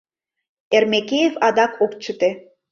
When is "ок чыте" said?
1.83-2.31